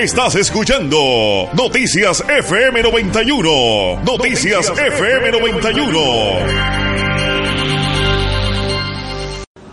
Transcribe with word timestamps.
Estás 0.00 0.34
escuchando 0.34 1.50
Noticias 1.52 2.24
FM 2.26 2.82
91. 2.84 4.00
Noticias 4.02 4.70
FM 4.70 5.30
91. 5.30 6.79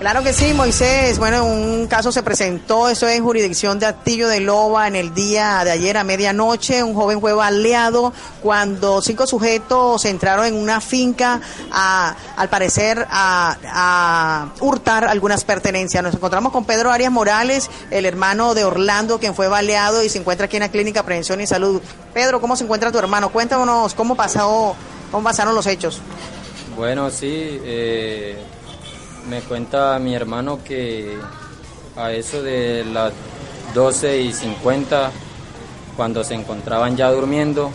Claro 0.00 0.22
que 0.22 0.32
sí, 0.32 0.54
Moisés. 0.54 1.18
Bueno, 1.18 1.44
un 1.44 1.86
caso 1.86 2.10
se 2.10 2.22
presentó, 2.22 2.88
eso 2.88 3.06
en 3.06 3.22
jurisdicción 3.22 3.78
de 3.78 3.84
Atillo 3.84 4.28
de 4.28 4.40
Loba 4.40 4.88
en 4.88 4.96
el 4.96 5.12
día 5.12 5.62
de 5.62 5.72
ayer 5.72 5.98
a 5.98 6.04
medianoche. 6.04 6.82
Un 6.82 6.94
joven 6.94 7.20
fue 7.20 7.34
baleado 7.34 8.10
cuando 8.42 9.02
cinco 9.02 9.26
sujetos 9.26 10.06
entraron 10.06 10.46
en 10.46 10.54
una 10.54 10.80
finca 10.80 11.42
a, 11.70 12.16
al 12.34 12.48
parecer, 12.48 13.06
a, 13.10 13.58
a 13.62 14.48
hurtar 14.60 15.04
algunas 15.04 15.44
pertenencias. 15.44 16.02
Nos 16.02 16.14
encontramos 16.14 16.50
con 16.50 16.64
Pedro 16.64 16.90
Arias 16.90 17.12
Morales, 17.12 17.68
el 17.90 18.06
hermano 18.06 18.54
de 18.54 18.64
Orlando, 18.64 19.20
quien 19.20 19.34
fue 19.34 19.48
baleado 19.48 20.02
y 20.02 20.08
se 20.08 20.16
encuentra 20.16 20.46
aquí 20.46 20.56
en 20.56 20.62
la 20.62 20.70
Clínica 20.70 21.02
Prevención 21.02 21.42
y 21.42 21.46
Salud. 21.46 21.82
Pedro, 22.14 22.40
¿cómo 22.40 22.56
se 22.56 22.64
encuentra 22.64 22.90
tu 22.90 22.98
hermano? 22.98 23.28
Cuéntanos 23.28 23.92
cómo 23.92 24.16
pasó, 24.16 24.74
cómo 25.10 25.24
pasaron 25.24 25.54
los 25.54 25.66
hechos. 25.66 26.00
Bueno, 26.74 27.10
sí. 27.10 27.60
Eh 27.64 28.38
me 29.30 29.42
cuenta 29.42 29.96
mi 30.00 30.12
hermano 30.12 30.58
que 30.64 31.16
a 31.96 32.10
eso 32.10 32.42
de 32.42 32.84
las 32.84 33.12
12 33.74 34.22
y 34.22 34.32
50, 34.32 35.12
cuando 35.96 36.24
se 36.24 36.34
encontraban 36.34 36.96
ya 36.96 37.12
durmiendo, 37.12 37.70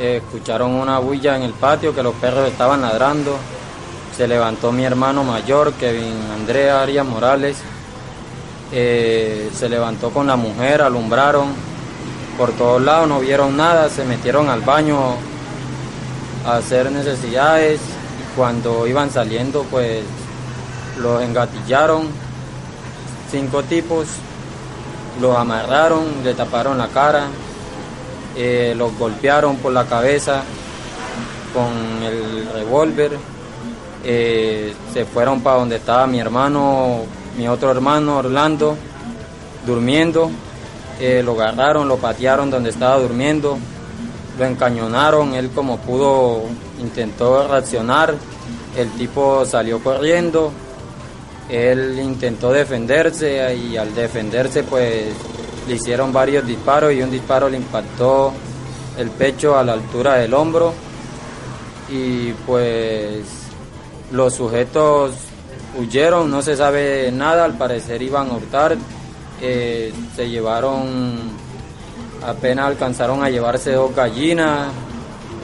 escucharon 0.00 0.72
una 0.72 0.98
bulla 0.98 1.36
en 1.36 1.42
el 1.42 1.52
patio 1.52 1.94
que 1.94 2.02
los 2.02 2.16
perros 2.16 2.48
estaban 2.48 2.82
ladrando. 2.82 3.36
Se 4.16 4.26
levantó 4.26 4.72
mi 4.72 4.82
hermano 4.82 5.22
mayor, 5.22 5.74
Kevin 5.74 6.20
Andrea 6.34 6.82
Arias 6.82 7.06
Morales. 7.06 7.58
Eh, 8.72 9.48
se 9.54 9.68
levantó 9.68 10.10
con 10.10 10.26
la 10.26 10.34
mujer, 10.34 10.82
alumbraron 10.82 11.50
por 12.36 12.50
todos 12.52 12.82
lados, 12.82 13.08
no 13.08 13.20
vieron 13.20 13.56
nada, 13.56 13.88
se 13.88 14.04
metieron 14.04 14.48
al 14.48 14.62
baño 14.62 14.98
a 16.44 16.56
hacer 16.56 16.90
necesidades. 16.90 17.80
Cuando 18.34 18.86
iban 18.86 19.10
saliendo, 19.10 19.64
pues 19.70 20.02
los 20.98 21.22
engatillaron, 21.22 22.08
cinco 23.30 23.62
tipos, 23.62 24.06
los 25.20 25.36
amarraron, 25.36 26.04
le 26.24 26.34
taparon 26.34 26.78
la 26.78 26.88
cara, 26.88 27.28
eh, 28.36 28.74
los 28.76 28.96
golpearon 28.98 29.56
por 29.56 29.72
la 29.72 29.84
cabeza 29.84 30.42
con 31.54 32.02
el 32.02 32.48
revólver, 32.52 33.12
eh, 34.04 34.74
se 34.92 35.04
fueron 35.04 35.42
para 35.42 35.58
donde 35.58 35.76
estaba 35.76 36.06
mi 36.06 36.18
hermano, 36.18 37.00
mi 37.36 37.46
otro 37.48 37.70
hermano 37.70 38.18
Orlando, 38.18 38.76
durmiendo, 39.66 40.30
eh, 41.00 41.22
lo 41.24 41.32
agarraron, 41.32 41.88
lo 41.88 41.96
patearon 41.96 42.50
donde 42.50 42.70
estaba 42.70 42.98
durmiendo, 42.98 43.58
lo 44.38 44.44
encañonaron, 44.44 45.34
él 45.34 45.50
como 45.50 45.78
pudo 45.78 46.42
intentó 46.80 47.46
reaccionar, 47.48 48.14
el 48.76 48.90
tipo 48.92 49.44
salió 49.44 49.82
corriendo, 49.82 50.52
él 51.48 51.98
intentó 52.00 52.52
defenderse 52.52 53.54
y 53.56 53.76
al 53.76 53.94
defenderse 53.94 54.62
pues 54.62 55.06
le 55.68 55.74
hicieron 55.74 56.12
varios 56.12 56.46
disparos 56.46 56.92
y 56.92 57.02
un 57.02 57.10
disparo 57.10 57.48
le 57.48 57.56
impactó 57.56 58.32
el 58.98 59.10
pecho 59.10 59.56
a 59.56 59.64
la 59.64 59.72
altura 59.74 60.14
del 60.14 60.34
hombro. 60.34 60.72
Y 61.90 62.32
pues 62.46 63.24
los 64.10 64.34
sujetos 64.34 65.12
huyeron, 65.78 66.30
no 66.30 66.42
se 66.42 66.56
sabe 66.56 67.10
nada, 67.12 67.44
al 67.44 67.56
parecer 67.56 68.02
iban 68.02 68.30
a 68.30 68.34
hurtar, 68.34 68.76
eh, 69.40 69.92
se 70.16 70.28
llevaron, 70.28 71.32
apenas 72.24 72.66
alcanzaron 72.66 73.22
a 73.22 73.28
llevarse 73.28 73.72
dos 73.72 73.94
gallinas, 73.94 74.68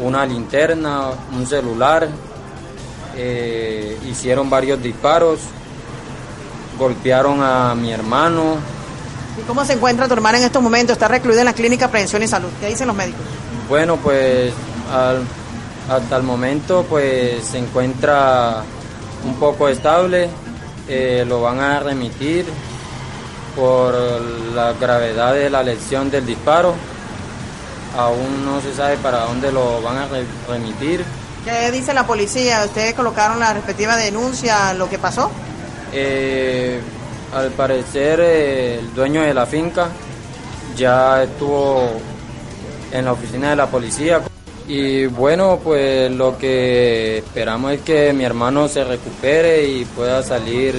una 0.03 0.25
linterna, 0.25 1.11
un 1.37 1.47
celular, 1.47 2.09
eh, 3.17 3.99
hicieron 4.09 4.49
varios 4.49 4.83
disparos 4.83 5.41
golpearon 6.79 7.43
a 7.43 7.75
mi 7.75 7.93
hermano. 7.93 8.57
¿Y 9.39 9.43
cómo 9.43 9.65
se 9.65 9.75
encuentra 9.75 10.07
tu 10.07 10.15
hermano 10.15 10.39
en 10.39 10.45
estos 10.45 10.63
momentos? 10.63 10.95
Está 10.95 11.09
recluido 11.09 11.41
en 11.41 11.47
la 11.47 11.53
clínica 11.53 11.89
Prevención 11.89 12.23
y 12.23 12.29
Salud. 12.29 12.49
¿Qué 12.61 12.69
dicen 12.69 12.87
los 12.87 12.97
médicos? 12.97 13.21
Bueno, 13.69 13.97
pues 13.97 14.53
hasta 15.89 16.17
el 16.17 16.23
momento 16.23 16.85
pues 16.89 17.45
se 17.45 17.59
encuentra 17.59 18.63
un 19.25 19.35
poco 19.35 19.69
estable. 19.69 20.29
Eh, 20.89 21.25
lo 21.27 21.43
van 21.43 21.61
a 21.61 21.81
remitir 21.81 22.47
por 23.55 23.95
la 24.55 24.73
gravedad 24.73 25.35
de 25.35 25.51
la 25.51 25.63
lesión 25.63 26.11
del 26.11 26.25
disparo. 26.25 26.75
Aún 27.97 28.45
no 28.45 28.61
se 28.61 28.75
sabe 28.75 28.97
para 28.99 29.25
dónde 29.25 29.53
lo 29.53 29.83
van 29.83 29.97
a 29.97 30.09
remitir. 30.49 31.05
¿Qué 31.45 31.71
dice 31.71 31.95
la 31.95 32.07
policía? 32.07 32.63
¿Ustedes 32.65 32.95
colocaron 32.95 33.41
la 33.41 33.53
respectiva 33.55 33.97
denuncia, 33.97 34.73
lo 34.75 34.89
que 34.89 34.99
pasó? 34.99 35.31
Eh, 35.93 36.81
al 37.35 37.51
parecer 37.51 38.21
el 38.21 38.95
dueño 38.95 39.23
de 39.23 39.35
la 39.35 39.47
finca 39.47 39.89
ya 40.77 41.23
estuvo 41.23 41.91
en 42.93 43.05
la 43.05 43.13
oficina 43.13 43.51
de 43.51 43.57
la 43.57 43.67
policía 43.67 44.23
y 44.67 45.07
bueno 45.07 45.61
pues 45.63 46.11
lo 46.11 46.39
que 46.39 47.19
esperamos 47.19 47.73
es 47.73 47.81
que 47.81 48.13
mi 48.13 48.25
hermano 48.25 48.69
se 48.69 48.85
recupere 48.85 49.67
y 49.67 49.85
pueda 49.85 50.23
salir 50.23 50.75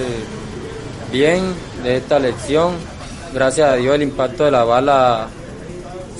bien 1.12 1.42
de 1.82 1.96
esta 1.96 2.18
lección. 2.18 2.74
Gracias 3.32 3.68
a 3.68 3.76
Dios 3.76 3.94
el 3.94 4.02
impacto 4.02 4.44
de 4.44 4.50
la 4.50 4.64
bala 4.64 5.28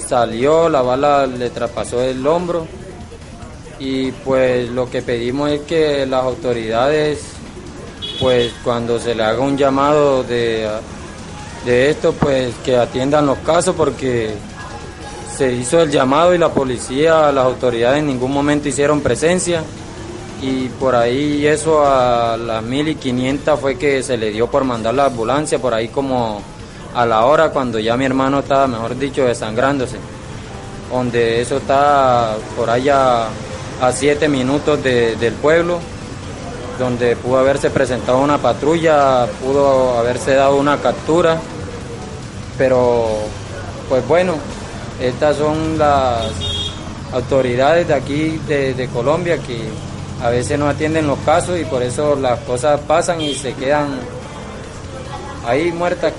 salió, 0.06 0.68
la 0.68 0.82
bala 0.82 1.26
le 1.26 1.50
traspasó 1.50 2.02
el 2.02 2.24
hombro 2.26 2.66
y 3.78 4.10
pues 4.12 4.68
lo 4.70 4.90
que 4.90 5.02
pedimos 5.02 5.50
es 5.50 5.60
que 5.62 6.06
las 6.06 6.24
autoridades 6.24 7.39
pues 8.20 8.52
cuando 8.62 9.00
se 9.00 9.14
le 9.14 9.24
haga 9.24 9.40
un 9.40 9.56
llamado 9.56 10.22
de, 10.22 10.68
de 11.64 11.90
esto, 11.90 12.12
pues 12.12 12.54
que 12.62 12.76
atiendan 12.76 13.26
los 13.26 13.38
casos 13.38 13.74
porque 13.74 14.34
se 15.34 15.52
hizo 15.52 15.80
el 15.80 15.90
llamado 15.90 16.34
y 16.34 16.38
la 16.38 16.50
policía, 16.50 17.32
las 17.32 17.46
autoridades 17.46 18.00
en 18.00 18.08
ningún 18.08 18.30
momento 18.30 18.68
hicieron 18.68 19.00
presencia. 19.00 19.62
Y 20.42 20.68
por 20.68 20.94
ahí 20.94 21.46
eso 21.46 21.84
a 21.84 22.36
las 22.36 22.62
1500 22.62 23.58
fue 23.58 23.76
que 23.76 24.02
se 24.02 24.16
le 24.16 24.30
dio 24.30 24.46
por 24.48 24.64
mandar 24.64 24.94
la 24.94 25.06
ambulancia, 25.06 25.58
por 25.58 25.72
ahí 25.72 25.88
como 25.88 26.42
a 26.94 27.06
la 27.06 27.24
hora 27.24 27.50
cuando 27.50 27.78
ya 27.78 27.96
mi 27.96 28.04
hermano 28.04 28.40
estaba, 28.40 28.66
mejor 28.66 28.98
dicho, 28.98 29.24
desangrándose, 29.24 29.96
donde 30.90 31.40
eso 31.40 31.58
está 31.58 32.36
por 32.56 32.68
allá 32.68 33.26
a 33.80 33.92
siete 33.92 34.28
minutos 34.28 34.82
del 34.82 35.34
pueblo 35.34 35.78
donde 36.80 37.14
pudo 37.14 37.38
haberse 37.38 37.68
presentado 37.68 38.18
una 38.18 38.38
patrulla, 38.38 39.26
pudo 39.44 39.98
haberse 39.98 40.34
dado 40.34 40.56
una 40.56 40.78
captura, 40.78 41.38
pero 42.56 43.06
pues 43.88 44.06
bueno, 44.08 44.34
estas 44.98 45.36
son 45.36 45.78
las 45.78 46.24
autoridades 47.12 47.86
de 47.86 47.94
aquí 47.94 48.40
de, 48.48 48.88
Colombia 48.92 49.36
que 49.38 49.68
a 50.22 50.30
veces 50.30 50.58
no 50.58 50.68
atienden 50.68 51.06
los 51.06 51.18
casos 51.20 51.60
y 51.60 51.64
por 51.64 51.82
eso 51.82 52.16
las 52.16 52.40
cosas 52.40 52.80
pasan 52.80 53.20
y 53.20 53.34
se 53.34 53.52
quedan 53.52 53.88
ahí 55.46 55.72
muertas 55.72 56.14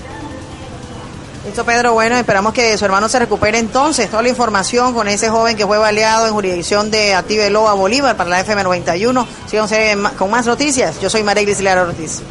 Listo, 1.44 1.66
Pedro. 1.66 1.94
Bueno, 1.94 2.18
esperamos 2.18 2.54
que 2.54 2.78
su 2.78 2.86
hermano 2.86 3.10
se 3.10 3.18
recupere 3.18 3.58
entonces. 3.58 4.10
Toda 4.12 4.22
la 4.22 4.30
información 4.30 4.94
con 4.94 5.08
ese 5.08 5.30
joven 5.30 5.58
que 5.58 5.66
fue 5.66 5.80
baleado 5.80 6.28
en 6.28 6.34
jurisdicción 6.34 6.92
de 6.92 7.16
Loa 7.50 7.74
Bolívar 7.74 8.16
para 8.16 8.30
la 8.30 8.46
FM91. 8.46 9.26
Síganse 9.48 9.98
con 10.20 10.30
más 10.30 10.46
noticias. 10.46 11.00
Yo 11.02 11.10
soy 11.10 11.24
María 11.24 11.44
Lara 11.62 11.82
Ortiz. 11.82 12.22